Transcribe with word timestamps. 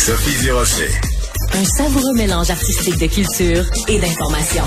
Sophie 0.00 0.42
Durocher. 0.42 0.88
Un 1.52 1.62
savoureux 1.62 2.16
mélange 2.16 2.48
artistique 2.48 2.98
de 2.98 3.06
culture 3.06 3.62
et 3.86 4.00
d'information. 4.00 4.62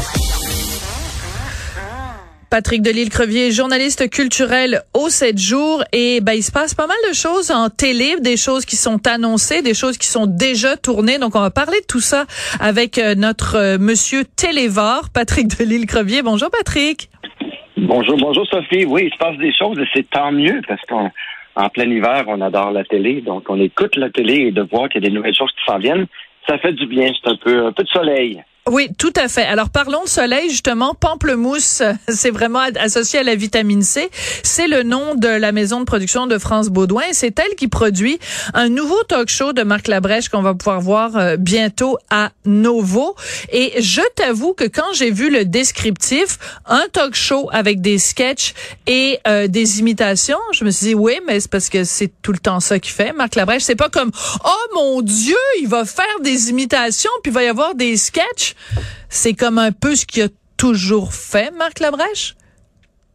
Patrick 2.52 2.84
Delisle-Crevier, 2.84 3.50
journaliste 3.50 4.12
culturel 4.12 4.84
au 4.94 5.10
7 5.10 5.40
jours. 5.40 5.84
Et 5.92 6.22
ben, 6.22 6.34
il 6.34 6.44
se 6.44 6.52
passe 6.52 6.76
pas 6.76 6.86
mal 6.86 6.98
de 7.10 7.16
choses 7.16 7.50
en 7.50 7.72
télé, 7.72 8.18
des 8.22 8.38
choses 8.38 8.64
qui 8.64 8.76
sont 8.76 9.08
annoncées, 9.08 9.64
des 9.64 9.74
choses 9.74 9.98
qui 9.98 10.06
sont 10.06 10.28
déjà 10.28 10.78
tournées. 10.78 11.18
Donc, 11.18 11.36
on 11.36 11.42
va 11.42 11.50
parler 11.50 11.82
de 11.82 11.88
tout 11.88 12.00
ça 12.00 12.26
avec 12.60 13.00
euh, 13.00 13.16
notre 13.16 13.58
euh, 13.58 13.78
monsieur 13.80 14.26
Télévore, 14.26 15.10
Patrick 15.12 15.48
Delisle-Crevier. 15.48 16.22
Bonjour, 16.22 16.52
Patrick. 16.52 17.10
Bonjour, 17.76 18.18
bonjour, 18.18 18.46
Sophie. 18.46 18.86
Oui, 18.86 19.06
il 19.08 19.12
se 19.12 19.18
passe 19.18 19.38
des 19.38 19.52
choses 19.52 19.80
et 19.80 19.88
c'est 19.96 20.08
tant 20.12 20.32
mieux 20.32 20.62
parce 20.68 20.82
qu'en 20.88 21.10
en 21.56 21.70
plein 21.70 21.90
hiver, 21.90 22.26
on 22.28 22.42
adore 22.42 22.72
la 22.72 22.84
télé. 22.84 23.22
Donc, 23.22 23.50
on 23.50 23.60
écoute 23.60 23.96
la 23.96 24.10
télé 24.10 24.48
et 24.48 24.52
de 24.52 24.62
voir 24.64 24.90
qu'il 24.90 25.04
y 25.04 25.06
a 25.06 25.10
des 25.10 25.16
nouvelles 25.16 25.36
choses 25.36 25.52
qui 25.52 25.66
s'en 25.66 25.78
viennent, 25.78 26.08
ça 26.48 26.58
fait 26.58 26.74
du 26.74 26.88
bien. 26.88 27.12
C'est 27.22 27.30
un 27.30 27.36
peu, 27.36 27.66
un 27.68 27.72
peu 27.72 27.84
de 27.84 27.90
soleil. 27.90 28.44
Oui, 28.72 28.90
tout 28.98 29.12
à 29.18 29.28
fait. 29.28 29.44
Alors 29.44 29.70
parlons 29.70 30.04
de 30.04 30.08
soleil 30.08 30.50
justement. 30.50 30.96
Pamplemousse, 30.96 31.82
c'est 32.08 32.30
vraiment 32.30 32.62
associé 32.80 33.20
à 33.20 33.24
la 33.24 33.36
vitamine 33.36 33.84
C. 33.84 34.10
C'est 34.42 34.70
le 34.70 34.84
nom 34.84 35.16
de 35.16 35.28
la 35.28 35.52
maison 35.52 35.82
de 35.82 35.86
production 35.86 36.28
de 36.28 36.38
France 36.38 36.70
Baudouin. 36.70 37.04
C'est 37.12 37.38
elle 37.40 37.56
qui 37.56 37.68
produit 37.68 38.20
un 38.54 38.70
nouveau 38.70 39.04
talk 39.04 39.28
show 39.28 39.52
de 39.52 39.64
Marc 39.64 39.90
Labrèche 39.90 40.30
qu'on 40.30 40.42
va 40.42 40.54
pouvoir 40.54 40.80
voir 40.80 41.18
euh, 41.18 41.36
bientôt 41.36 41.98
à 42.10 42.32
Novo. 42.46 43.16
Et 43.52 43.74
je 43.82 44.02
t'avoue 44.16 44.54
que 44.54 44.64
quand 44.64 44.94
j'ai 44.94 45.12
vu 45.12 45.30
le 45.30 45.44
descriptif, 45.44 46.40
un 46.66 46.86
talk 46.94 47.16
show 47.16 47.50
avec 47.52 47.82
des 47.82 47.98
sketchs 47.98 48.54
et 48.88 49.20
euh, 49.28 49.48
des 49.48 49.80
imitations, 49.82 50.40
je 50.54 50.64
me 50.64 50.72
suis 50.72 50.88
dit 50.88 50.96
oui, 50.96 51.20
mais 51.28 51.42
c'est 51.42 51.52
parce 51.52 51.68
que 51.68 51.84
c'est 51.84 52.12
tout 52.22 52.32
le 52.32 52.40
temps 52.40 52.62
ça 52.62 52.80
qu'il 52.80 52.94
fait. 52.94 53.12
Marc 53.12 53.36
Labrèche, 53.36 53.64
c'est 53.64 53.76
pas 53.76 53.90
comme 53.90 54.12
oh 54.46 54.74
mon 54.74 55.02
Dieu, 55.02 55.36
il 55.60 55.68
va 55.68 55.84
faire 55.84 56.06
des 56.22 56.50
imitations 56.50 57.12
puis 57.24 57.32
il 57.32 57.36
va 57.36 57.44
y 57.44 57.48
avoir 57.48 57.76
des 57.76 57.98
sketchs. 57.98 58.53
C'est 59.10 59.34
comme 59.34 59.58
un 59.58 59.72
peu 59.72 59.96
ce 59.96 60.06
qu'il 60.06 60.24
a 60.24 60.28
toujours 60.58 61.14
fait, 61.14 61.52
Marc 61.52 61.80
Labrèche? 61.80 62.36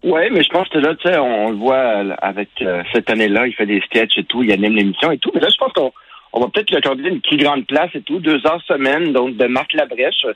Oui, 0.05 0.21
mais 0.31 0.45
je 0.45 0.49
pense 0.51 0.69
que 0.69 0.79
là, 0.79 0.95
tu 0.95 1.09
sais, 1.09 1.19
on, 1.19 1.51
le 1.51 1.57
voit 1.57 2.15
avec 2.23 2.51
euh, 2.63 2.83
cette 2.93 3.11
année-là, 3.11 3.47
il 3.47 3.55
fait 3.55 3.67
des 3.67 3.81
sketchs 3.81 4.17
et 4.19 4.25
tout, 4.25 4.43
il 4.43 4.53
anime 4.53 4.77
l'émission 4.77 5.11
et 5.11 5.19
tout. 5.19 5.31
Mais 5.35 5.41
là, 5.41 5.49
je 5.51 5.57
pense 5.57 5.73
qu'on 5.73 5.93
on 6.33 6.41
va 6.41 6.49
peut-être 6.49 6.71
lui 6.71 6.77
accorder 6.77 7.09
une 7.09 7.21
plus 7.21 7.37
grande 7.37 7.67
place 7.67 7.91
et 7.95 8.03
tout, 8.03 8.21
deux 8.21 8.47
heures 8.47 8.63
semaine, 8.67 9.13
donc 9.13 9.37
de 9.37 9.47
Marc 9.47 9.73
Labrèche. 9.73 10.27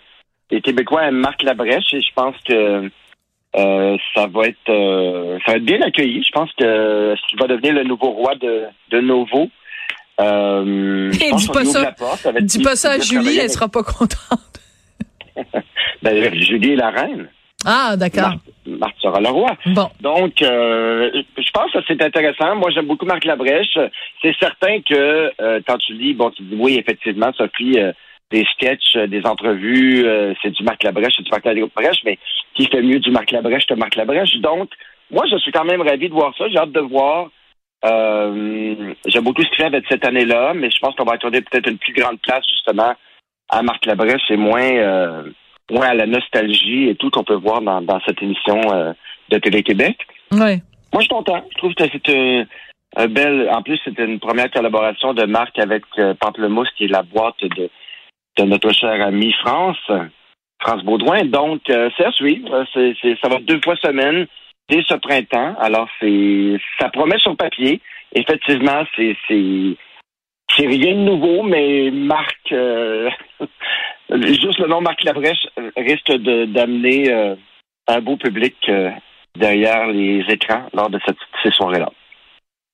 Les 0.50 0.60
Québécois 0.60 1.04
aiment 1.04 1.20
Marc 1.20 1.42
Labrèche 1.42 1.94
et 1.94 2.00
je 2.00 2.12
pense 2.14 2.34
que 2.44 2.90
euh, 3.54 3.96
ça 4.14 4.26
va 4.26 4.46
être 4.46 4.68
euh, 4.70 5.38
ça 5.44 5.52
va 5.52 5.58
être 5.58 5.64
bien 5.64 5.80
accueilli. 5.82 6.24
Je 6.24 6.32
pense 6.32 6.50
que 6.58 7.14
ce 7.16 7.28
qu'il 7.28 7.38
va 7.38 7.46
devenir 7.46 7.74
le 7.74 7.84
nouveau 7.84 8.10
roi 8.10 8.34
de, 8.36 8.64
de 8.90 9.00
Novo. 9.00 9.48
Euh, 10.20 11.10
dis 11.10 11.48
pas 11.48 11.64
ça, 11.64 11.94
dis 12.40 12.62
pas 12.62 12.76
ça 12.76 12.92
à 12.92 12.98
Julie, 12.98 13.38
elle 13.38 13.50
sera 13.50 13.68
pas 13.68 13.82
contente. 13.82 14.61
Ben, 16.02 16.34
Julie 16.34 16.72
est 16.72 16.76
la 16.76 16.90
reine. 16.90 17.28
Ah, 17.64 17.96
d'accord. 17.96 18.32
Marc, 18.66 18.94
sera 19.00 19.20
le 19.20 19.28
roi. 19.28 19.56
Bon. 19.66 19.88
Donc, 20.00 20.42
euh, 20.42 21.10
je 21.36 21.50
pense 21.52 21.70
que 21.72 21.78
c'est 21.86 22.02
intéressant. 22.02 22.56
Moi, 22.56 22.70
j'aime 22.70 22.86
beaucoup 22.86 23.06
Marc 23.06 23.24
Labrèche. 23.24 23.78
C'est 24.20 24.34
certain 24.38 24.80
que 24.80 25.32
euh, 25.40 25.60
quand 25.66 25.78
tu 25.78 25.92
lis, 25.94 26.14
bon, 26.14 26.30
tu 26.30 26.42
dis 26.42 26.56
oui, 26.58 26.76
effectivement, 26.78 27.32
Sophie, 27.34 27.78
euh, 27.78 27.92
des 28.30 28.44
sketchs, 28.54 28.96
des 29.08 29.24
entrevues, 29.26 30.06
c'est 30.42 30.50
du 30.50 30.64
Marc 30.64 30.82
Labrèche, 30.82 31.12
c'est 31.16 31.22
du 31.22 31.30
Marc 31.30 31.44
Labrèche, 31.44 32.02
mais 32.04 32.18
qui 32.54 32.66
fait 32.66 32.80
mieux 32.80 32.98
du 32.98 33.10
Marc 33.10 33.30
Labrèche 33.30 33.66
que 33.66 33.74
Marc 33.74 33.94
Labrèche? 33.94 34.36
Donc, 34.38 34.70
moi, 35.10 35.26
je 35.30 35.36
suis 35.36 35.52
quand 35.52 35.66
même 35.66 35.82
ravi 35.82 36.08
de 36.08 36.14
voir 36.14 36.34
ça. 36.38 36.48
J'ai 36.48 36.56
hâte 36.56 36.72
de 36.72 36.80
voir. 36.80 37.28
J'aime 37.84 39.24
beaucoup 39.24 39.42
ce 39.42 39.48
qu'il 39.48 39.58
fait 39.58 39.64
avec 39.64 39.84
cette 39.86 40.06
année-là, 40.06 40.54
mais 40.54 40.70
je 40.70 40.78
pense 40.78 40.94
qu'on 40.96 41.04
va 41.04 41.12
accorder 41.12 41.42
peut-être 41.42 41.68
une 41.68 41.76
plus 41.76 41.92
grande 41.92 42.20
place, 42.20 42.44
justement, 42.48 42.94
à 43.52 43.62
Marc 43.62 43.84
Labrèche 43.84 44.30
et 44.30 44.36
moins, 44.36 44.72
euh, 44.72 45.22
moins 45.70 45.88
à 45.88 45.94
la 45.94 46.06
nostalgie 46.06 46.88
et 46.88 46.96
tout 46.96 47.10
qu'on 47.10 47.22
peut 47.22 47.34
voir 47.34 47.60
dans, 47.60 47.82
dans 47.82 48.00
cette 48.06 48.20
émission 48.22 48.58
euh, 48.72 48.92
de 49.28 49.38
Télé-Québec. 49.38 49.96
Oui. 50.32 50.54
Moi, 50.92 51.00
je 51.00 51.00
suis 51.00 51.08
content. 51.08 51.44
Je 51.52 51.58
trouve 51.58 51.74
que 51.74 51.84
c'est 51.92 52.08
une, 52.08 52.46
un 52.96 53.08
bel. 53.08 53.48
En 53.52 53.62
plus, 53.62 53.78
c'était 53.84 54.06
une 54.06 54.20
première 54.20 54.50
collaboration 54.50 55.12
de 55.12 55.24
Marc 55.26 55.58
avec 55.58 55.84
euh, 55.98 56.14
Pamplemousse, 56.18 56.70
qui 56.76 56.84
est 56.84 56.88
la 56.88 57.02
boîte 57.02 57.42
de, 57.42 57.68
de 58.38 58.44
notre 58.44 58.72
cher 58.72 59.00
ami 59.06 59.32
France, 59.42 59.90
France 60.58 60.82
Baudouin. 60.82 61.24
Donc, 61.26 61.60
c'est 61.66 62.04
à 62.04 62.12
suivre. 62.12 62.64
C'est, 62.72 62.94
ça 63.20 63.28
va 63.28 63.38
deux 63.40 63.60
fois 63.62 63.76
semaine 63.76 64.26
dès 64.70 64.82
ce 64.88 64.94
printemps. 64.94 65.54
Alors, 65.60 65.88
c'est 66.00 66.56
ça 66.80 66.88
promet 66.88 67.18
sur 67.18 67.36
papier. 67.36 67.80
Effectivement, 68.14 68.84
c'est, 68.96 69.16
c'est 69.28 69.76
c'est 70.56 70.66
rien 70.66 70.94
de 70.94 71.00
nouveau, 71.00 71.42
mais 71.42 71.90
Marc, 71.90 72.52
euh, 72.52 73.10
juste 74.10 74.58
le 74.58 74.68
nom 74.68 74.80
Marc 74.80 75.02
Labrèche 75.04 75.46
risque 75.76 76.12
d'amener 76.12 77.10
euh, 77.10 77.34
un 77.88 78.00
beau 78.00 78.16
public 78.16 78.56
euh, 78.68 78.90
derrière 79.36 79.86
les 79.88 80.24
écrans 80.28 80.66
lors 80.74 80.90
de 80.90 80.98
cette, 81.06 81.16
ces 81.42 81.50
soirées-là. 81.50 81.90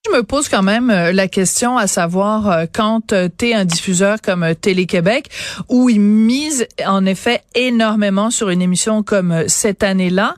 Je 0.06 0.16
me 0.16 0.22
pose 0.22 0.48
quand 0.48 0.62
même 0.62 0.88
la 0.88 1.28
question 1.28 1.76
à 1.76 1.86
savoir 1.86 2.66
quand 2.72 3.08
tu 3.08 3.46
es 3.46 3.52
un 3.52 3.64
diffuseur 3.64 4.22
comme 4.22 4.54
Télé-Québec 4.54 5.28
où 5.68 5.90
ils 5.90 6.00
misent 6.00 6.66
en 6.86 7.04
effet 7.04 7.42
énormément 7.54 8.30
sur 8.30 8.48
une 8.48 8.62
émission 8.62 9.02
comme 9.02 9.48
cette 9.48 9.82
année-là. 9.82 10.34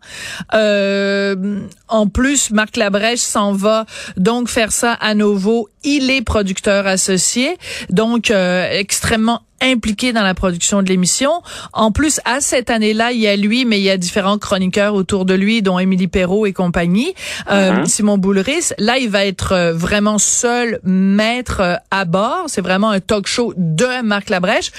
en 1.89 2.09
plus, 2.09 2.51
Marc 2.51 2.77
Labrèche 2.77 3.21
s'en 3.21 3.53
va 3.53 3.87
donc 4.17 4.49
faire 4.49 4.73
ça 4.73 4.95
à 4.95 5.15
nouveau 5.15 5.69
il 5.85 6.11
est 6.11 6.23
producteur 6.23 6.87
associé, 6.87 7.57
donc 7.89 8.31
euh, 8.31 8.69
extrêmement 8.71 9.43
impliqué 9.61 10.13
dans 10.13 10.23
la 10.23 10.35
production 10.35 10.83
de 10.83 10.89
l'émission. 10.89 11.43
En 11.73 11.93
plus, 11.93 12.21
à 12.25 12.41
cette 12.41 12.71
année-là, 12.71 13.13
il 13.13 13.21
y 13.21 13.29
a 13.29 13.37
lui, 13.37 13.65
mais 13.65 13.79
il 13.79 13.85
y 13.85 13.91
a 13.91 13.97
différents 13.97 14.39
chroniqueurs 14.39 14.95
autour 14.95 15.25
de 15.25 15.35
lui, 15.35 15.63
dont 15.63 15.79
Émilie 15.79 16.09
Perrault 16.09 16.47
et 16.47 16.53
compagnie, 16.53 17.15
euh, 17.51 17.73
uh-huh. 17.73 17.87
Simon 17.87 18.19
Boulris. 18.19 18.73
Là, 18.79 18.99
il 18.99 19.11
va 19.11 19.25
être 19.25 19.53
euh, 19.53 19.73
vraiment 19.73 20.19
seul 20.19 20.81
maître 20.83 21.81
à 21.91 22.05
bord. 22.05 22.45
C'est 22.47 22.61
vraiment 22.61 22.91
un 22.91 23.01
talk 23.01 23.27
show 23.27 23.53
de 23.57 24.03
Marc 24.03 24.31
Labrèche. 24.31 24.71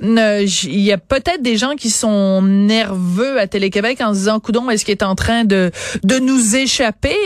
il 0.00 0.80
y 0.80 0.92
a 0.92 0.98
peut-être 0.98 1.42
des 1.42 1.56
gens 1.56 1.74
qui 1.76 1.90
sont 1.90 2.42
nerveux 2.42 3.38
à 3.38 3.46
Télé-Québec 3.46 4.00
en 4.00 4.12
se 4.12 4.20
disant, 4.20 4.40
coudon, 4.40 4.70
est-ce 4.70 4.84
qu'il 4.84 4.92
est 4.92 5.02
en 5.02 5.14
train 5.14 5.44
de, 5.44 5.70
de 6.04 6.18
nous 6.18 6.56
échapper? 6.56 7.16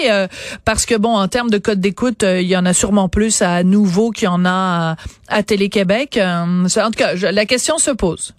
parce 0.64 0.86
que, 0.86 0.94
bon, 0.94 1.16
en 1.16 1.28
termes 1.28 1.50
de 1.50 1.58
code 1.58 1.81
d'écoute, 1.81 2.22
il 2.22 2.46
y 2.46 2.56
en 2.56 2.66
a 2.66 2.72
sûrement 2.72 3.08
plus 3.08 3.42
à 3.42 3.62
nouveau 3.62 4.10
qu'il 4.10 4.25
y 4.25 4.28
en 4.28 4.44
a 4.44 4.96
à, 5.28 5.42
Télé-Québec. 5.42 6.16
Euh, 6.16 6.66
en 6.76 6.91
tout 6.91 6.98
cas, 6.98 7.03
la 7.32 7.47
question 7.47 7.78
se 7.78 7.91
pose. 7.91 8.34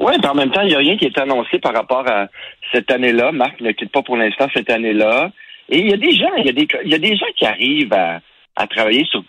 Oui, 0.00 0.12
en 0.24 0.34
même 0.34 0.50
temps, 0.50 0.62
il 0.62 0.68
n'y 0.68 0.74
a 0.74 0.78
rien 0.78 0.96
qui 0.96 1.06
est 1.06 1.18
annoncé 1.18 1.58
par 1.58 1.74
rapport 1.74 2.08
à 2.08 2.28
cette 2.72 2.90
année-là. 2.90 3.32
Marc 3.32 3.60
ne 3.60 3.72
quitte 3.72 3.90
pas 3.90 4.02
pour 4.02 4.16
l'instant 4.16 4.46
cette 4.54 4.70
année-là. 4.70 5.30
Et 5.68 5.80
il 5.80 5.90
y 5.90 5.92
a 5.92 5.96
des 5.96 6.12
gens, 6.12 6.34
il 6.38 6.46
y 6.46 6.48
a 6.48 6.52
des, 6.52 6.68
il 6.84 6.90
y 6.90 6.94
a 6.94 6.98
des 6.98 7.16
gens 7.16 7.26
qui 7.36 7.44
arrivent 7.44 7.92
à, 7.92 8.20
travailler 8.68 9.04
sur 9.04 9.22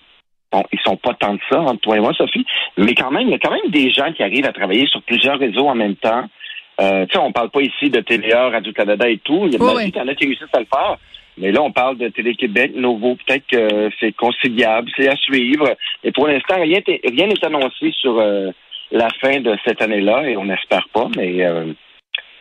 Bon, 0.52 0.64
ils 0.74 0.80
sont 0.80 0.98
pas 0.98 1.14
tant 1.14 1.36
de 1.36 1.40
ça, 1.48 1.60
entre 1.62 1.82
toi 1.82 1.98
et 1.98 2.00
moi, 2.00 2.12
Sophie, 2.14 2.44
mais 2.76 2.96
quand 2.96 3.12
même, 3.12 3.28
il 3.28 3.30
y 3.30 3.36
a 3.36 3.38
quand 3.38 3.52
même 3.52 3.70
des 3.70 3.92
gens 3.92 4.12
qui 4.12 4.24
arrivent 4.24 4.48
à 4.48 4.52
travailler 4.52 4.88
sur 4.88 5.00
plusieurs 5.04 5.38
réseaux 5.38 5.68
en 5.68 5.76
même 5.76 5.96
temps. 5.96 6.24
Euh, 6.82 7.06
tu 7.06 7.14
sais, 7.14 7.20
on 7.20 7.32
parle 7.32 7.52
pas 7.52 7.62
ici 7.62 7.92
de 7.92 8.00
TVA, 8.00 8.50
Radio-Canada 8.50 9.08
et 9.10 9.20
tout. 9.20 9.44
Il 9.46 9.54
y 9.54 9.56
a 9.56 9.60
des 9.60 9.92
gens 9.92 10.16
qui 10.16 10.26
réussissent 10.26 10.48
à 10.52 10.60
le 10.60 10.66
faire. 10.66 10.98
Mais 11.40 11.52
là, 11.52 11.62
on 11.62 11.72
parle 11.72 11.98
de 11.98 12.10
Télé-Québec, 12.10 12.74
Nouveau, 12.76 13.16
peut-être 13.16 13.48
que 13.48 13.90
c'est 14.00 14.12
conciliable, 14.16 14.90
c'est 14.96 15.08
à 15.08 15.16
suivre. 15.16 15.74
Et 16.04 16.12
pour 16.12 16.28
l'instant, 16.28 16.56
rien 16.60 16.82
n'est 16.86 17.46
annoncé 17.46 17.92
sur 17.94 18.20
euh, 18.20 18.52
la 18.92 19.08
fin 19.22 19.40
de 19.40 19.56
cette 19.66 19.82
année-là, 19.82 20.30
et 20.30 20.36
on 20.36 20.46
n'espère 20.46 20.88
pas, 20.94 21.08
mais 21.16 21.46
euh, 21.46 21.72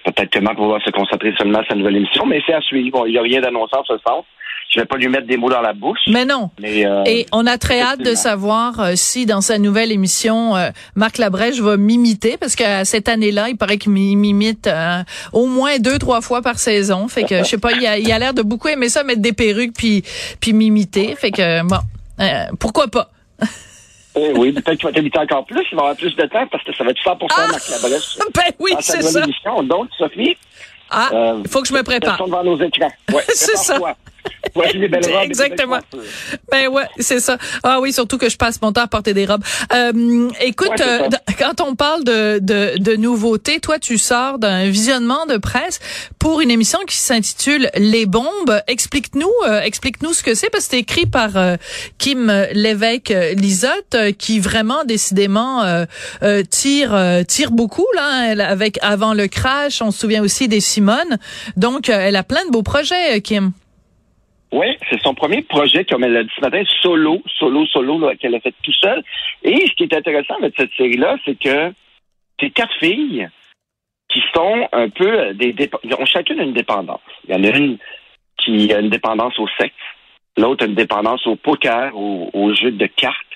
peut-être 0.04 0.30
que 0.30 0.40
Marc 0.40 0.58
va 0.58 0.80
se 0.80 0.90
concentrer 0.90 1.32
seulement 1.38 1.60
sur 1.60 1.68
sa 1.70 1.74
nouvelle 1.76 1.96
émission, 1.96 2.26
mais 2.26 2.42
c'est 2.44 2.54
à 2.54 2.60
suivre. 2.60 3.06
Il 3.06 3.12
n'y 3.12 3.18
a 3.18 3.22
rien 3.22 3.40
d'annoncé 3.40 3.76
en 3.76 3.84
ce 3.84 3.98
sens. 3.98 4.24
Je 4.68 4.80
vais 4.80 4.86
pas 4.86 4.98
lui 4.98 5.08
mettre 5.08 5.26
des 5.26 5.38
mots 5.38 5.48
dans 5.48 5.62
la 5.62 5.72
bouche. 5.72 6.00
Mais 6.08 6.26
non. 6.26 6.50
Euh, 6.62 7.02
et 7.06 7.26
on 7.32 7.46
a 7.46 7.56
très 7.56 7.80
hâte 7.80 8.00
de 8.00 8.14
savoir 8.14 8.80
euh, 8.80 8.92
si 8.96 9.24
dans 9.24 9.40
sa 9.40 9.58
nouvelle 9.58 9.90
émission, 9.90 10.56
euh, 10.56 10.68
Marc 10.94 11.16
Labrèche 11.16 11.58
va 11.60 11.78
m'imiter, 11.78 12.36
parce 12.36 12.54
que 12.54 12.84
cette 12.84 13.08
année-là, 13.08 13.48
il 13.48 13.56
paraît 13.56 13.78
qu'il 13.78 13.92
m'imite 13.92 14.68
au 15.32 15.46
moins 15.46 15.78
deux, 15.78 15.98
trois 15.98 16.20
fois 16.20 16.42
par 16.42 16.58
saison. 16.58 17.08
Fait 17.08 17.24
que 17.24 17.38
je 17.38 17.44
sais 17.44 17.58
pas, 17.58 17.72
il 17.72 17.86
a, 17.86 17.98
il 17.98 18.12
a 18.12 18.18
l'air 18.18 18.34
de 18.34 18.42
beaucoup 18.42 18.68
aimer 18.68 18.90
ça, 18.90 19.04
mettre 19.04 19.22
des 19.22 19.32
perruques 19.32 19.72
puis 19.74 20.04
puis 20.38 20.52
m'imiter. 20.52 21.14
Fait 21.16 21.30
que 21.30 21.62
bon, 21.62 21.78
pourquoi 22.60 22.88
pas? 22.88 23.10
Eh 24.20 24.32
oui, 24.32 24.52
peut-être 24.52 24.78
qu'il 24.78 24.86
va 24.86 24.92
t'imiter 24.92 25.18
encore 25.18 25.46
plus, 25.46 25.64
il 25.70 25.76
va 25.76 25.82
avoir 25.82 25.96
plus 25.96 26.14
de 26.14 26.26
temps 26.26 26.46
parce 26.50 26.64
que 26.64 26.74
ça 26.74 26.82
va 26.82 26.90
être 26.90 27.00
100% 27.02 27.26
ah! 27.30 27.46
Marc 27.52 27.68
Labrèche. 27.70 28.18
Ben 28.34 28.52
oui, 28.58 28.72
c'est 28.80 29.02
ça. 29.02 29.22
Émission. 29.22 29.62
Donc, 29.62 29.88
Sophie, 29.96 30.36
ah, 30.90 31.10
il 31.44 31.48
faut 31.48 31.62
que 31.62 31.68
je 31.68 31.74
me 31.74 31.82
prépare. 31.82 32.18
devant 32.24 32.44
nos 32.44 32.60
écrans. 32.60 32.90
Ouais, 33.12 33.24
c'est 33.28 33.56
ça. 33.56 33.78
Belles 34.88 35.06
robes. 35.06 35.24
Exactement. 35.24 35.78
Ben 36.50 36.68
ouais, 36.68 36.86
c'est 36.98 37.20
ça. 37.20 37.38
Ah 37.62 37.80
oui, 37.80 37.92
surtout 37.92 38.18
que 38.18 38.28
je 38.28 38.36
passe 38.36 38.60
mon 38.62 38.72
temps 38.72 38.82
à 38.82 38.86
porter 38.86 39.14
des 39.14 39.26
robes. 39.26 39.44
Euh, 39.72 40.28
écoute, 40.40 40.80
euh, 40.80 41.08
quand 41.38 41.60
on 41.60 41.74
parle 41.74 42.04
de, 42.04 42.38
de, 42.40 42.78
de 42.78 42.96
nouveautés, 42.96 43.60
toi, 43.60 43.78
tu 43.78 43.98
sors 43.98 44.38
d'un 44.38 44.68
visionnement 44.68 45.26
de 45.26 45.36
presse 45.36 45.80
pour 46.18 46.40
une 46.40 46.50
émission 46.50 46.78
qui 46.86 46.96
s'intitule 46.96 47.70
Les 47.76 48.06
bombes. 48.06 48.62
Explique-nous, 48.66 49.30
euh, 49.46 49.60
explique-nous 49.60 50.12
ce 50.12 50.22
que 50.22 50.34
c'est, 50.34 50.50
parce 50.50 50.64
que 50.64 50.70
c'est 50.72 50.80
écrit 50.80 51.06
par 51.06 51.30
Kim 51.98 52.32
Lévesque 52.52 53.14
Lisotte, 53.34 53.96
qui 54.18 54.40
vraiment 54.40 54.84
décidément 54.84 55.64
tire 56.50 57.24
tire 57.26 57.50
beaucoup 57.50 57.86
là, 57.94 58.48
avec 58.48 58.78
avant 58.82 59.14
le 59.14 59.28
crash. 59.28 59.82
On 59.82 59.90
se 59.90 60.00
souvient 60.00 60.22
aussi 60.22 60.48
des 60.48 60.60
Simone. 60.60 61.18
Donc, 61.56 61.88
elle 61.88 62.16
a 62.16 62.22
plein 62.22 62.44
de 62.46 62.50
beaux 62.50 62.62
projets, 62.62 63.20
Kim. 63.20 63.52
Oui, 64.50 64.78
c'est 64.88 65.00
son 65.02 65.14
premier 65.14 65.42
projet, 65.42 65.84
comme 65.84 66.04
elle 66.04 66.12
l'a 66.12 66.24
dit 66.24 66.32
ce 66.34 66.40
matin, 66.40 66.62
solo, 66.80 67.22
solo, 67.38 67.66
solo, 67.66 68.10
qu'elle 68.18 68.34
a 68.34 68.40
fait 68.40 68.54
tout 68.62 68.72
seul. 68.72 69.02
Et 69.42 69.66
ce 69.66 69.72
qui 69.74 69.84
est 69.84 69.94
intéressant 69.94 70.36
avec 70.36 70.54
cette 70.56 70.72
série-là, 70.74 71.16
c'est 71.24 71.38
que 71.38 71.72
c'est 72.40 72.50
quatre 72.50 72.74
filles 72.78 73.28
qui 74.08 74.22
sont 74.34 74.68
un 74.72 74.88
peu 74.88 75.20
euh, 75.20 75.32
des 75.34 75.54
ont 75.98 76.06
chacune 76.06 76.40
une 76.40 76.54
dépendance. 76.54 77.00
Il 77.28 77.34
y 77.34 77.38
en 77.38 77.44
a 77.44 77.56
une 77.56 77.76
qui 78.38 78.72
a 78.72 78.80
une 78.80 78.88
dépendance 78.88 79.38
au 79.38 79.46
sexe, 79.60 79.74
l'autre 80.38 80.64
a 80.64 80.68
une 80.68 80.74
dépendance 80.74 81.26
au 81.26 81.36
poker, 81.36 81.94
au, 81.94 82.30
au 82.32 82.54
jeu 82.54 82.70
de 82.70 82.86
cartes, 82.86 83.27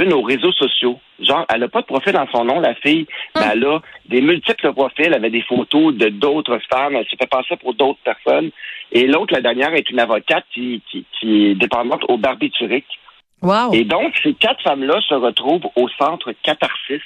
une 0.00 0.12
aux 0.12 0.22
réseaux 0.22 0.52
sociaux. 0.52 0.98
Genre, 1.20 1.44
elle 1.52 1.60
n'a 1.60 1.68
pas 1.68 1.80
de 1.80 1.86
profil 1.86 2.12
dans 2.12 2.28
son 2.30 2.44
nom, 2.44 2.60
la 2.60 2.74
fille, 2.76 3.06
mais 3.34 3.42
hum. 3.42 3.48
elle 3.52 3.64
a 3.64 3.82
des 4.06 4.20
multiples 4.20 4.72
profils, 4.72 5.06
elle 5.06 5.14
avait 5.14 5.30
des 5.30 5.42
photos 5.42 5.94
de 5.94 6.08
d'autres 6.08 6.58
femmes, 6.72 6.96
elle 6.96 7.06
se 7.06 7.16
fait 7.16 7.28
passer 7.28 7.56
pour 7.56 7.74
d'autres 7.74 8.00
personnes. 8.04 8.50
Et 8.92 9.06
l'autre, 9.06 9.34
la 9.34 9.40
dernière, 9.40 9.74
est 9.74 9.90
une 9.90 10.00
avocate 10.00 10.44
qui, 10.52 10.82
qui, 10.90 11.46
est 11.46 11.54
dépendante 11.54 12.04
au 12.08 12.16
barbiturique. 12.16 12.86
Wow. 13.42 13.72
Et 13.72 13.84
donc, 13.84 14.14
ces 14.22 14.34
quatre 14.34 14.62
femmes-là 14.62 15.00
se 15.02 15.14
retrouvent 15.14 15.68
au 15.76 15.88
centre 15.90 16.32
Catharsis, 16.42 17.02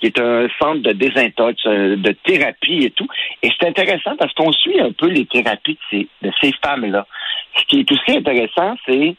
qui 0.00 0.06
est 0.06 0.18
un 0.20 0.48
centre 0.60 0.82
de 0.82 0.92
désintox, 0.92 1.64
euh, 1.66 1.96
de 1.96 2.12
thérapie 2.24 2.84
et 2.84 2.90
tout. 2.90 3.08
Et 3.42 3.50
c'est 3.58 3.68
intéressant 3.68 4.16
parce 4.16 4.32
qu'on 4.34 4.52
suit 4.52 4.80
un 4.80 4.92
peu 4.92 5.06
les 5.08 5.26
thérapies 5.26 5.74
de 5.74 5.78
ces, 5.90 6.08
de 6.22 6.32
ces 6.40 6.52
femmes-là. 6.64 7.06
Ce 7.56 7.64
qui 7.64 7.80
est 7.80 7.92
aussi 7.92 8.16
intéressant, 8.16 8.76
c'est 8.86 9.16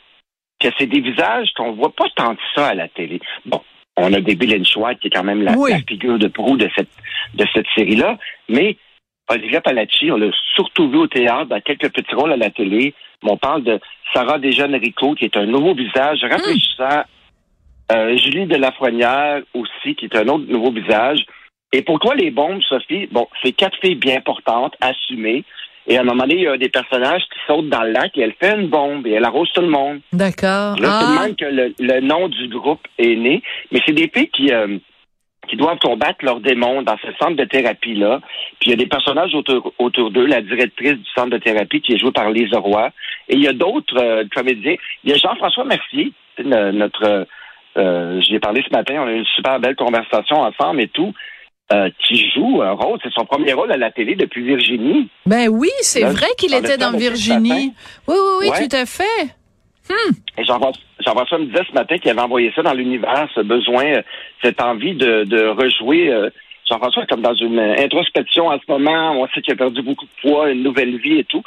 que 0.63 0.75
c'est 0.77 0.87
des 0.87 1.01
visages 1.01 1.49
qu'on 1.55 1.73
voit 1.73 1.93
pas 1.93 2.05
tant 2.15 2.35
que 2.35 2.41
ça 2.55 2.67
à 2.67 2.73
la 2.73 2.87
télé. 2.87 3.19
Bon, 3.45 3.61
on 3.97 4.13
a 4.13 4.21
des 4.21 4.35
Bill 4.35 4.63
White 4.75 4.99
qui 4.99 5.07
est 5.07 5.11
quand 5.11 5.23
même 5.23 5.43
la, 5.43 5.53
figure 5.87 6.17
de 6.17 6.27
proue 6.27 6.57
de 6.57 6.69
cette 6.75 6.89
de 7.35 7.45
cette 7.53 7.67
série-là, 7.75 8.17
mais 8.49 8.77
Olivia 9.29 9.61
Palacci, 9.61 10.11
on 10.11 10.17
l'a 10.17 10.31
surtout 10.55 10.89
vu 10.89 10.97
au 10.97 11.07
théâtre, 11.07 11.45
dans 11.45 11.61
quelques 11.61 11.91
petits 11.91 12.15
rôles 12.15 12.33
à 12.33 12.37
la 12.37 12.49
télé. 12.49 12.93
On 13.23 13.37
parle 13.37 13.63
de 13.63 13.79
Sarah 14.13 14.37
Desjeunes-Rico, 14.37 15.15
qui 15.15 15.25
est 15.25 15.37
un 15.37 15.45
nouveau 15.45 15.73
visage 15.73 16.19
rafraîchissant. 16.23 17.03
Euh, 17.91 18.17
Julie 18.17 18.45
de 18.45 18.55
Lafrenière 18.55 19.41
aussi, 19.53 19.95
qui 19.95 20.05
est 20.05 20.15
un 20.15 20.27
autre 20.27 20.45
nouveau 20.47 20.71
visage. 20.71 21.25
Et 21.71 21.81
pourquoi 21.81 22.15
les 22.15 22.31
bombes, 22.31 22.61
Sophie? 22.61 23.07
Bon, 23.11 23.27
c'est 23.41 23.53
quatre 23.53 23.77
filles 23.79 23.95
bien 23.95 24.21
portantes, 24.21 24.75
assumées. 24.81 25.43
Et 25.87 25.97
à 25.97 26.01
un 26.01 26.03
moment 26.03 26.23
donné, 26.23 26.35
il 26.35 26.41
y 26.43 26.47
a 26.47 26.57
des 26.57 26.69
personnages 26.69 27.23
qui 27.23 27.39
sautent 27.45 27.69
dans 27.69 27.83
le 27.83 27.91
lac 27.91 28.17
et 28.17 28.21
elle 28.21 28.33
fait 28.39 28.55
une 28.55 28.67
bombe 28.67 29.05
et 29.05 29.11
elle 29.11 29.25
arrose 29.25 29.51
tout 29.53 29.61
le 29.61 29.67
monde. 29.67 29.99
D'accord. 30.13 30.77
Là, 30.79 30.99
ah. 31.01 31.21
même 31.21 31.35
que 31.35 31.45
le, 31.45 31.99
nom 31.99 32.29
du 32.29 32.47
groupe 32.47 32.87
est 32.97 33.15
né. 33.15 33.41
Mais 33.71 33.81
c'est 33.85 33.93
des 33.93 34.09
filles 34.13 34.29
qui, 34.29 34.53
euh, 34.53 34.77
qui 35.49 35.57
doivent 35.57 35.79
combattre 35.79 36.23
leurs 36.23 36.39
démons 36.39 36.83
dans 36.83 36.97
ce 36.97 37.07
centre 37.19 37.35
de 37.35 37.43
thérapie-là. 37.43 38.21
Puis 38.59 38.69
il 38.69 38.71
y 38.71 38.73
a 38.73 38.77
des 38.77 38.87
personnages 38.87 39.35
autour, 39.35 39.73
autour 39.77 40.11
d'eux, 40.11 40.25
la 40.25 40.41
directrice 40.41 40.93
du 40.93 41.09
centre 41.13 41.31
de 41.31 41.37
thérapie 41.37 41.81
qui 41.81 41.93
est 41.93 41.99
jouée 41.99 42.11
par 42.11 42.29
Lisa 42.29 42.59
Roy. 42.59 42.89
Et 43.27 43.35
il 43.35 43.41
y 43.41 43.47
a 43.47 43.53
d'autres 43.53 44.01
euh, 44.01 44.23
comédiens. 44.33 44.75
Il 45.03 45.09
y 45.09 45.13
a 45.13 45.17
Jean-François 45.17 45.65
Mercier, 45.65 46.13
notre... 46.39 47.27
Euh, 47.75 48.21
J'ai 48.21 48.39
parlé 48.39 48.63
ce 48.63 48.71
matin, 48.71 49.01
on 49.01 49.07
a 49.07 49.11
eu 49.11 49.17
une 49.17 49.25
super 49.25 49.59
belle 49.59 49.75
conversation 49.75 50.41
ensemble 50.41 50.81
et 50.81 50.89
tout. 50.89 51.11
Euh, 51.71 51.89
qui 52.05 52.29
joue 52.35 52.61
un 52.61 52.73
rôle. 52.73 52.99
C'est 53.01 53.13
son 53.13 53.25
premier 53.25 53.53
rôle 53.53 53.71
à 53.71 53.77
la 53.77 53.89
télé 53.89 54.15
depuis 54.15 54.43
Virginie. 54.43 55.07
Ben 55.25 55.47
oui, 55.47 55.69
c'est 55.79 56.03
vrai 56.03 56.27
qu'il 56.37 56.53
était 56.53 56.77
dans 56.77 56.91
Virginie. 56.91 57.73
Oui, 58.07 58.15
oui, 58.15 58.49
oui, 58.51 58.67
tout 58.67 58.75
à 58.75 58.85
fait. 58.85 59.23
Hmm. 59.89 60.11
Et 60.37 60.43
Jean-François 60.43 61.39
me 61.39 61.45
disait 61.45 61.63
ce 61.67 61.73
matin 61.73 61.97
qu'il 61.97 62.11
avait 62.11 62.21
envoyé 62.21 62.51
ça 62.53 62.63
dans 62.63 62.73
l'univers, 62.73 63.29
ce 63.33 63.39
besoin, 63.39 63.85
euh, 63.85 64.01
cette 64.43 64.61
envie 64.61 64.93
de, 64.93 65.23
de 65.23 65.47
rejouer. 65.47 66.11
Euh, 66.11 66.29
Jean-François 66.69 67.03
est 67.03 67.07
comme 67.07 67.21
dans 67.21 67.33
une 67.33 67.59
introspection 67.59 68.47
en 68.47 68.59
ce 68.59 68.69
moment. 68.69 69.13
On 69.13 69.27
sait 69.29 69.41
qu'il 69.41 69.53
a 69.53 69.57
perdu 69.57 69.81
beaucoup 69.81 70.05
de 70.05 70.21
poids, 70.21 70.51
une 70.51 70.63
nouvelle 70.63 70.97
vie 70.97 71.19
et 71.19 71.23
tout. 71.23 71.43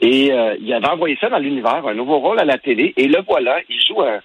Et 0.00 0.30
il 0.60 0.72
avait 0.72 0.88
envoyé 0.88 1.18
ça 1.20 1.28
dans 1.28 1.38
l'univers, 1.38 1.86
un 1.86 1.94
nouveau 1.94 2.18
rôle 2.20 2.38
à 2.40 2.44
la 2.44 2.56
télé. 2.56 2.94
Et 2.96 3.06
le 3.06 3.18
voilà, 3.26 3.60
il 3.68 3.80
joue 3.86 4.00
un, 4.00 4.20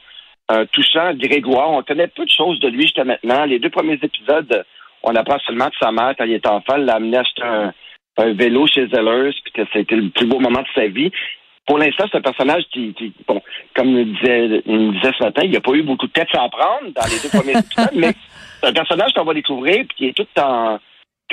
un 0.50 0.66
touchant 0.68 1.14
Grégoire. 1.16 1.72
On 1.72 1.82
connaît 1.84 2.08
peu 2.08 2.26
de 2.26 2.30
choses 2.30 2.60
de 2.60 2.68
lui 2.68 2.84
jusqu'à 2.84 3.04
maintenant. 3.04 3.46
Les 3.46 3.60
deux 3.60 3.70
premiers 3.70 4.00
épisodes 4.02 4.64
on 5.04 5.16
apprend 5.16 5.38
seulement 5.40 5.68
de 5.68 5.76
sa 5.80 5.92
mère 5.92 6.14
quand 6.18 6.26
il 6.26 6.34
était 6.34 6.50
enfant, 6.50 6.78
l'a 6.78 6.96
amené 6.96 7.18
à 7.18 7.22
acheter 7.22 7.44
un, 7.44 7.74
vélo 8.34 8.68
chez 8.68 8.88
Zellers, 8.88 9.34
puis 9.44 9.54
que 9.54 9.70
c'était 9.74 9.96
le 9.96 10.10
plus 10.10 10.26
beau 10.26 10.40
moment 10.40 10.62
de 10.62 10.68
sa 10.76 10.88
vie. 10.88 11.12
Pour 11.66 11.78
l'instant, 11.78 12.06
c'est 12.12 12.18
un 12.18 12.22
personnage 12.22 12.64
qui, 12.72 12.94
bon, 13.28 13.42
comme 13.76 13.98
il 13.98 14.14
disait, 14.16 14.62
il 14.66 14.92
disait 14.94 15.14
ce 15.18 15.24
matin, 15.24 15.42
il 15.44 15.52
n'y 15.52 15.58
a 15.58 15.62
pas 15.62 15.72
eu 15.74 15.84
beaucoup 15.84 16.08
de 16.08 16.12
tête 16.12 16.28
à 16.34 16.50
prendre 16.50 16.92
dans 16.94 17.06
les 17.06 17.20
deux 17.22 17.30
premiers 17.30 17.60
épisodes, 17.60 17.90
mais 17.96 18.14
c'est 18.60 18.68
un 18.68 18.74
personnage 18.74 19.14
qu'on 19.14 19.24
va 19.24 19.34
découvrir, 19.34 19.86
puis 19.88 19.98
qui 19.98 20.08
est 20.08 20.14
tout 20.14 20.28
en, 20.40 20.78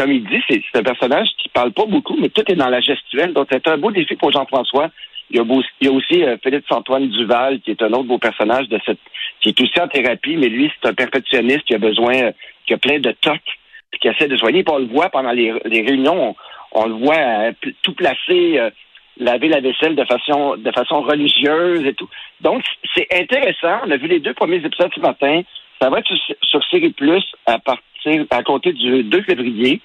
comme 0.00 0.12
il 0.12 0.24
dit, 0.24 0.42
c'est 0.48 0.78
un 0.78 0.82
personnage 0.82 1.28
qui 1.38 1.48
parle 1.50 1.72
pas 1.72 1.84
beaucoup, 1.84 2.16
mais 2.18 2.30
tout 2.30 2.44
est 2.50 2.56
dans 2.56 2.70
la 2.70 2.80
gestuelle. 2.80 3.34
Donc, 3.34 3.48
c'est 3.50 3.66
un 3.68 3.76
beau 3.76 3.90
défi 3.90 4.16
pour 4.16 4.32
Jean-François. 4.32 4.90
Il 5.30 5.36
y 5.36 5.40
a, 5.40 5.44
il 5.80 5.86
y 5.86 5.90
a 5.90 5.92
aussi 5.92 6.24
euh, 6.24 6.36
Philippe-Antoine 6.42 7.08
Duval, 7.08 7.60
qui 7.60 7.72
est 7.72 7.82
un 7.82 7.92
autre 7.92 8.04
beau 8.04 8.18
personnage 8.18 8.68
de 8.68 8.80
cette, 8.84 8.98
qui 9.40 9.50
est 9.50 9.60
aussi 9.60 9.80
en 9.80 9.88
thérapie, 9.88 10.36
mais 10.36 10.48
lui, 10.48 10.72
c'est 10.72 10.88
un 10.88 10.94
perfectionniste 10.94 11.64
qui 11.64 11.74
a 11.74 11.78
besoin, 11.78 12.14
euh, 12.14 12.32
qui 12.66 12.74
a 12.74 12.78
plein 12.78 12.98
de 12.98 13.12
tocs 13.12 13.59
qui 13.98 14.08
essaie 14.08 14.28
de 14.28 14.36
soigner. 14.36 14.62
Puis 14.62 14.74
on 14.74 14.78
le 14.78 14.86
voit 14.86 15.08
pendant 15.10 15.32
les, 15.32 15.52
réunions, 15.52 16.34
on, 16.72 16.86
le 16.86 16.94
voit 16.94 17.16
euh, 17.16 17.52
tout 17.82 17.94
placer, 17.94 18.58
euh, 18.58 18.70
laver 19.18 19.48
la 19.48 19.60
vaisselle 19.60 19.96
de 19.96 20.04
façon 20.04 20.56
de 20.56 20.70
façon 20.72 21.02
religieuse 21.02 21.84
et 21.84 21.94
tout. 21.94 22.08
Donc 22.40 22.62
c'est 22.94 23.08
intéressant. 23.12 23.80
On 23.84 23.90
a 23.90 23.96
vu 23.96 24.08
les 24.08 24.20
deux 24.20 24.34
premiers 24.34 24.64
épisodes 24.64 24.92
ce 24.94 25.00
matin. 25.00 25.42
Ça 25.80 25.90
va 25.90 25.98
être 25.98 26.06
sur, 26.06 26.36
sur 26.42 26.64
Série 26.66 26.90
Plus 26.92 27.24
à 27.46 27.58
partir 27.58 28.24
à 28.30 28.42
compter 28.42 28.72
du 28.72 29.02
2 29.04 29.22
février. 29.22 29.80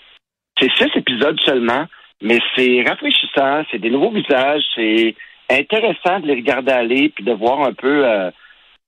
C'est 0.60 0.72
six 0.78 0.90
épisodes 0.96 1.40
seulement, 1.42 1.86
mais 2.22 2.40
c'est 2.56 2.84
rafraîchissant. 2.88 3.64
C'est 3.72 3.80
des 3.80 3.90
nouveaux 3.90 4.12
visages. 4.12 4.64
C'est 4.76 5.16
intéressant 5.50 6.20
de 6.22 6.28
les 6.28 6.36
regarder 6.36 6.72
aller 6.72 7.10
puis 7.10 7.24
de 7.24 7.34
voir 7.34 7.62
un 7.62 7.74
peu. 7.74 8.06
Euh, 8.06 8.32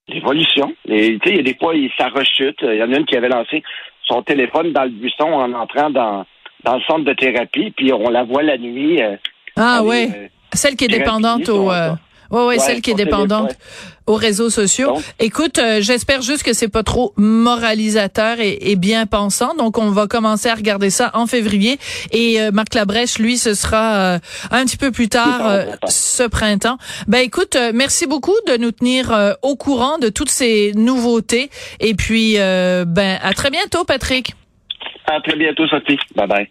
l'évolution. 0.08 0.74
Il 0.86 1.20
y 1.26 1.40
a 1.40 1.42
des 1.42 1.56
fois, 1.56 1.74
ça 1.98 2.08
rechute. 2.08 2.60
Il 2.62 2.76
y 2.76 2.84
en 2.84 2.94
a 2.94 2.98
une 2.98 3.06
qui 3.06 3.18
avait 3.18 3.30
lancé 3.30 3.64
son 4.08 4.22
téléphone 4.24 4.72
dans 4.72 4.84
le 4.84 4.90
buisson 4.90 5.26
en 5.26 5.54
entrant 5.54 5.90
dans, 5.90 6.26
dans 6.64 6.76
le 6.76 6.82
centre 6.82 7.06
de 7.06 7.14
thérapie, 7.14 7.72
puis 7.72 7.92
on 7.94 8.10
la 8.10 8.24
voit 8.24 8.44
la 8.44 8.58
nuit. 8.58 9.02
Euh, 9.02 9.16
ah 9.56 9.82
oui, 9.84 10.10
euh, 10.16 10.28
celle 10.54 10.76
qui 10.76 10.86
est 10.86 11.00
dépendante 11.00 11.50
au... 11.50 11.72
Euh, 11.72 11.92
oui, 12.32 12.44
ouais, 12.46 12.60
celle 12.60 12.82
qui 12.82 12.92
est 12.92 12.96
dépendante 12.96 13.56
aux 14.06 14.16
réseaux 14.16 14.50
sociaux. 14.50 14.98
Écoute, 15.20 15.60
j'espère 15.80 16.22
juste 16.22 16.44
que 16.44 16.54
c'est 16.54 16.70
pas 16.70 16.84
trop 16.84 17.14
moralisateur 17.18 18.38
et, 18.40 18.76
bien 18.78 19.06
pensant. 19.06 19.54
Donc, 19.56 19.78
on 19.78 19.92
va 19.92 20.08
commencer 20.08 20.48
à 20.50 20.56
regarder 20.56 20.90
ça 20.90 21.12
en 21.14 21.28
février. 21.28 21.78
Et 22.12 22.40
Marc 22.52 22.74
Labrèche, 22.74 23.20
lui, 23.20 23.38
ce 23.38 23.54
sera 23.54 24.14
un 24.52 24.66
petit 24.66 24.78
peu 24.78 24.92
plus 24.92 25.10
tard 25.10 25.66
ce 25.88 26.24
printemps. 26.24 26.78
Ben, 27.08 27.20
écoute, 27.20 27.58
merci 27.74 28.08
beaucoup 28.08 28.36
de 28.48 28.56
nous 28.58 28.72
tenir 28.72 29.36
au 29.42 29.58
courant 29.58 29.98
de 29.98 30.08
toutes 30.08 30.30
ces 30.30 30.72
nouveautés. 30.74 31.50
Et 31.82 31.94
puis, 31.94 32.36
ben, 32.38 33.20
à 33.22 33.34
très 33.34 33.50
bientôt, 33.50 33.84
Patrick. 33.84 34.36
À 35.06 35.22
très 35.22 35.36
bientôt, 35.36 35.68
Sophie. 35.68 36.00
Bye 36.16 36.28
bye. 36.28 36.48